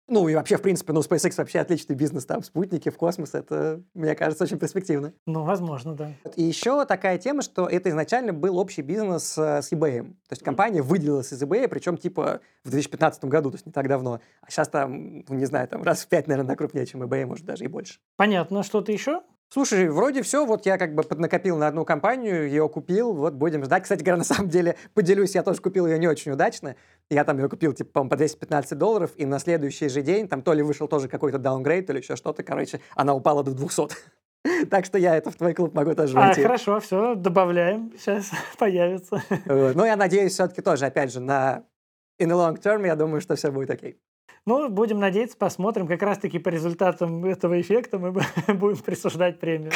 [0.08, 3.82] Ну и вообще, в принципе, ну, SpaceX вообще отличный бизнес, там, спутники в космос, это,
[3.96, 5.13] мне кажется, очень перспективно.
[5.26, 6.13] Ну, возможно, да.
[6.36, 10.04] И еще такая тема, что это изначально был общий бизнес э, с eBay.
[10.04, 13.88] То есть компания выделилась из eBay, причем типа в 2015 году, то есть не так
[13.88, 14.20] давно.
[14.41, 17.46] А сейчас там, ну, не знаю, там раз в пять, наверное, крупнее, чем eBay, может,
[17.46, 18.00] даже и больше.
[18.15, 18.62] Понятно.
[18.62, 19.22] Что-то еще?
[19.56, 23.63] Слушай, вроде все, вот я как бы поднакопил на одну компанию, ее купил, вот будем
[23.63, 23.84] ждать.
[23.84, 26.76] Кстати говоря, на самом деле, поделюсь, я тоже купил ее не очень удачно.
[27.10, 30.41] Я там ее купил, типа, по-моему, по 215 долларов, и на следующий же день там
[30.41, 33.96] то ли вышел тоже какой-то даунгрейд, то ли еще что-то, короче, она упала до 200.
[34.70, 36.41] Так что я это в твой клуб могу тоже войти.
[36.41, 39.24] А, хорошо, все, добавляем, сейчас появится.
[39.46, 41.63] Ну, я надеюсь, все-таки тоже, опять же, на
[42.22, 44.02] in the long term, я думаю, что все будет окей.
[44.48, 45.88] Ну, будем надеяться, посмотрим.
[45.88, 48.12] Как раз-таки по результатам этого эффекта мы
[48.48, 49.72] будем присуждать премию.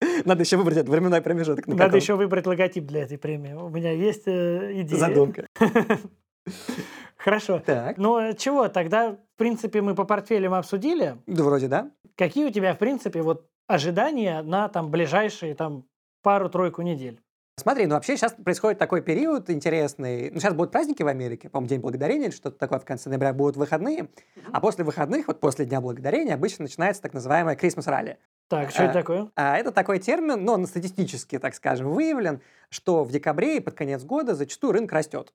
[0.24, 1.66] Надо еще выбрать этот временной промежуток.
[1.66, 3.52] Надо еще выбрать логотип для этой премии.
[3.52, 4.98] У меня есть э, идея.
[4.98, 5.46] Задумка.
[7.16, 7.60] Хорошо.
[7.64, 7.98] Так.
[7.98, 11.16] Ну, чего, тогда, в принципе, мы по портфелям обсудили.
[11.26, 11.90] Да, вроде да.
[12.16, 15.84] Какие у тебя, в принципе, вот ожидания на там ближайшие там
[16.22, 17.20] пару-тройку недель?
[17.58, 20.30] Смотри, ну вообще сейчас происходит такой период интересный.
[20.30, 23.32] Ну, сейчас будут праздники в Америке, по-моему, День Благодарения или что-то такое в конце ноября,
[23.32, 24.02] будут выходные.
[24.02, 24.50] Mm-hmm.
[24.52, 28.18] А после выходных, вот после Дня Благодарения, обычно начинается так называемое Christmas ралли.
[28.48, 29.30] Так, что а, это такое?
[29.36, 32.40] А, это такой термин, но он статистически, так скажем, выявлен,
[32.70, 35.32] что в декабре и под конец года зачастую рынок растет.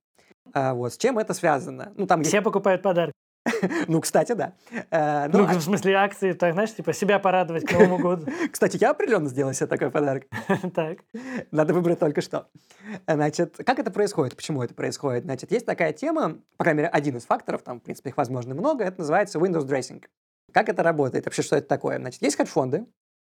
[0.53, 1.93] А, вот, с чем это связано?
[1.95, 2.43] Ну, там Все есть...
[2.43, 3.13] покупают подарки.
[3.87, 4.53] Ну, кстати, да.
[4.91, 8.27] Э, ну, ну, в смысле акции, так, знаешь, типа себя порадовать к Новому году.
[8.51, 10.25] Кстати, я определенно сделал себе такой подарок.
[10.73, 10.99] Так.
[11.51, 12.47] Надо выбрать только что.
[13.07, 14.35] Значит, как это происходит?
[14.35, 15.23] Почему это происходит?
[15.23, 18.55] Значит, есть такая тема, по крайней мере, один из факторов, там, в принципе, их, возможно,
[18.55, 20.03] много, это называется Windows Dressing.
[20.51, 21.25] Как это работает?
[21.25, 21.97] Вообще, что это такое?
[21.99, 22.85] Значит, есть хедж-фонды,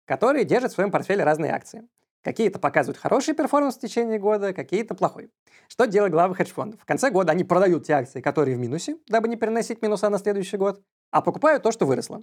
[0.06, 1.86] которые держат в своем портфеле разные акции.
[2.28, 5.30] Какие-то показывают хороший перформанс в течение года, какие-то плохой.
[5.66, 6.78] Что делают главы хедж-фондов?
[6.78, 10.18] В конце года они продают те акции, которые в минусе, дабы не переносить минуса на
[10.18, 12.22] следующий год, а покупают то, что выросло.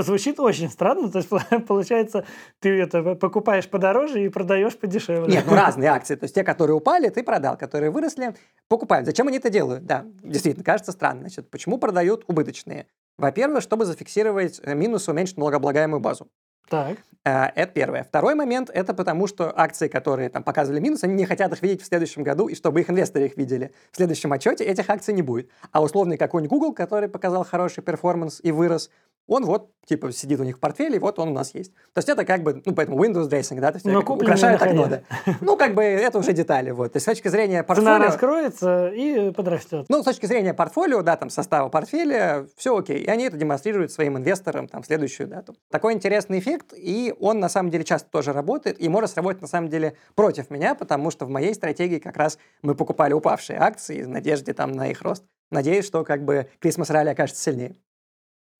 [0.00, 1.30] Звучит очень странно, то есть
[1.68, 2.26] получается,
[2.58, 5.32] ты это покупаешь подороже и продаешь подешевле.
[5.32, 8.34] Нет, ну разные акции, то есть те, которые упали, ты продал, которые выросли,
[8.66, 9.06] покупают.
[9.06, 9.86] Зачем они это делают?
[9.86, 11.20] Да, действительно, кажется странно.
[11.20, 12.88] Значит, почему продают убыточные?
[13.18, 16.28] Во-первых, чтобы зафиксировать минус и уменьшить налогооблагаемую базу.
[16.68, 16.98] Так.
[17.24, 18.04] Э, это первое.
[18.04, 21.82] Второй момент– это потому, что акции, которые там показывали минус, они не хотят их видеть
[21.82, 23.72] в следующем году, и чтобы их инвесторы их видели.
[23.92, 25.48] В следующем отчете этих акций не будет.
[25.70, 28.90] А условный какой-нибудь Google, который показал хороший перформанс и вырос,
[29.26, 31.72] он вот, типа, сидит у них в портфеле, и вот он у нас есть.
[31.92, 34.86] То есть это как бы, ну, поэтому Windows dressing, да, то есть Но украшают окно,
[34.86, 35.02] да.
[35.40, 36.92] Ну, как бы это уже детали, вот.
[36.92, 37.94] То есть с точки зрения портфолио...
[37.94, 39.86] Цена раскроется и подрастет.
[39.88, 42.98] Ну, с точки зрения портфолио, да, там, состава портфеля, все окей.
[42.98, 45.56] И они это демонстрируют своим инвесторам, там, в следующую дату.
[45.70, 49.48] Такой интересный эффект, и он, на самом деле, часто тоже работает, и может сработать, на
[49.48, 54.02] самом деле, против меня, потому что в моей стратегии как раз мы покупали упавшие акции
[54.02, 55.24] в надежде там на их рост.
[55.50, 57.76] Надеюсь, что как бы Christmas ралли окажется сильнее.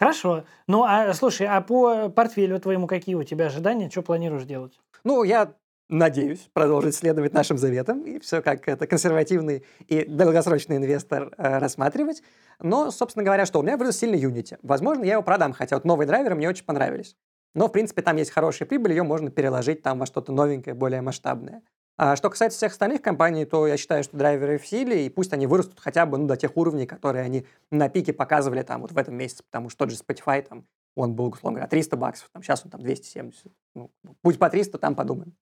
[0.03, 0.45] Хорошо.
[0.67, 3.89] Ну, а слушай, а по портфелю твоему какие у тебя ожидания?
[3.89, 4.81] Что планируешь делать?
[5.05, 5.55] Ну, я
[5.89, 12.23] надеюсь, продолжить следовать нашим заветам и все как это консервативный и долгосрочный инвестор э, рассматривать.
[12.59, 14.59] Но, собственно говоря, что у меня вырос сильный Unity.
[14.63, 17.15] Возможно, я его продам, хотя вот новые драйверы мне очень понравились.
[17.55, 21.03] Но, в принципе, там есть хорошая прибыль, ее можно переложить там во что-то новенькое, более
[21.03, 21.63] масштабное.
[22.05, 25.33] А что касается всех остальных компаний, то я считаю, что драйверы в силе, и пусть
[25.33, 28.91] они вырастут хотя бы ну, до тех уровней, которые они на пике показывали там вот
[28.91, 32.29] в этом месяце, потому что тот же Spotify там, он был, условно говоря, 300 баксов,
[32.33, 33.47] там, сейчас он там 270.
[33.77, 35.33] Ну, пусть по 300, там подумаем.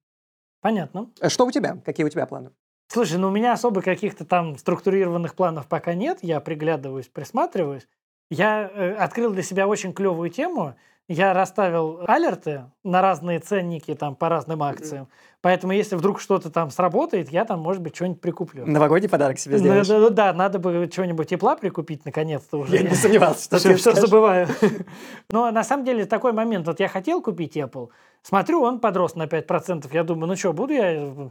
[0.60, 1.10] Понятно.
[1.22, 1.78] Э, что у тебя?
[1.82, 2.50] Какие у тебя планы?
[2.88, 6.18] Слушай, ну у меня особо каких-то там структурированных планов пока нет.
[6.20, 7.88] Я приглядываюсь, присматриваюсь.
[8.28, 10.76] Я э, открыл для себя очень клевую тему.
[11.12, 15.08] Я расставил алерты на разные ценники там по разным акциям.
[15.40, 18.64] Поэтому, если вдруг что-то там сработает, я там, может быть, что-нибудь прикуплю.
[18.64, 19.88] Новогодний подарок себе сделаешь.
[19.88, 22.76] Да, да, да, надо бы что-нибудь тепла прикупить, наконец-то уже.
[22.76, 24.46] Я не сомневался, что все, все забываю.
[25.30, 26.68] Но на самом деле такой момент.
[26.68, 27.88] Вот я хотел купить Apple,
[28.22, 29.88] Смотрю, он подрос на 5%.
[29.92, 31.30] Я думаю, ну что, буду я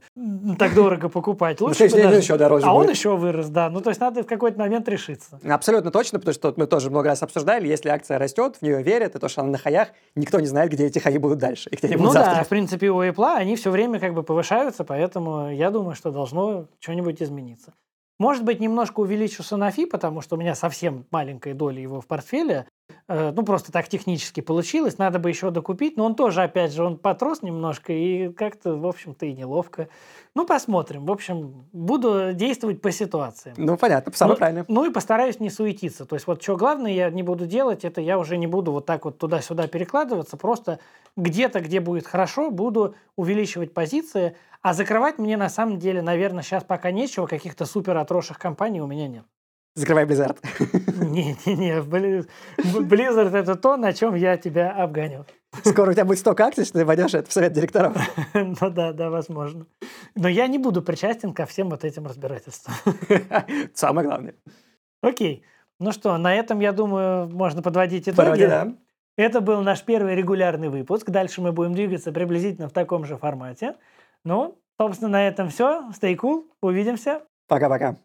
[0.58, 1.62] так дорого покупать?
[1.62, 2.16] Лучше ну, даже...
[2.18, 3.70] еще дороже А он еще вырос, да.
[3.70, 5.40] Ну, то есть надо в какой-то момент решиться.
[5.44, 9.16] Абсолютно точно, потому что мы тоже много раз обсуждали, если акция растет, в нее верят,
[9.16, 11.76] и то, что она на хаях, никто не знает, где эти хаи будут дальше, и
[11.76, 12.36] где они будут Ну завтра.
[12.38, 16.12] да, в принципе, у Apple они все время как бы повышаются, поэтому я думаю, что
[16.12, 17.74] должно что-нибудь измениться.
[18.20, 22.68] Может быть, немножко увеличу Sanofi, потому что у меня совсем маленькая доля его в портфеле.
[23.10, 25.00] Э, ну, просто так технически получилось.
[25.00, 25.98] Надо бы еще докупить.
[25.98, 27.92] Но он тоже, опять же, он потрос немножко.
[27.92, 29.90] И как-то, в общем-то, и неловко.
[30.36, 31.08] Ну, посмотрим.
[31.08, 33.56] В общем, буду действовать по ситуации.
[33.58, 34.66] Ну, понятно, самое ну, правильно.
[34.68, 36.06] Ну, и постараюсь не суетиться.
[36.06, 38.86] То есть, вот что главное я не буду делать, это я уже не буду вот
[38.86, 40.38] так вот туда-сюда перекладываться.
[40.38, 40.78] Просто
[41.18, 44.38] где-то, где будет хорошо, буду увеличивать позиции.
[44.62, 47.26] А закрывать мне, на самом деле, наверное, сейчас пока нечего.
[47.26, 49.24] Каких-то супер отросших компаний у меня нет.
[49.76, 50.38] Закрывай Blizzard.
[51.06, 55.26] Не-не-не, Blizzard это то, на чем я тебя обгоню.
[55.64, 57.98] Скоро у тебя будет столько акций, что ты войдешь это в совет директоров.
[58.34, 59.66] Ну да, да, возможно.
[60.16, 62.76] Но я не буду причастен ко всем вот этим разбирательствам.
[63.74, 64.36] Самое главное.
[65.02, 65.44] Окей.
[65.80, 68.28] Ну что, на этом, я думаю, можно подводить итоги.
[68.28, 68.74] Вроде да.
[69.18, 71.10] Это был наш первый регулярный выпуск.
[71.10, 73.76] Дальше мы будем двигаться приблизительно в таком же формате.
[74.24, 75.90] Ну, собственно, на этом все.
[75.92, 76.46] Stay cool.
[76.62, 77.22] Увидимся.
[77.48, 77.98] Пока-пока.